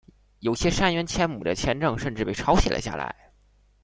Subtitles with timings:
[0.39, 3.31] 有些杉原千亩的签证甚至被抄写了下来。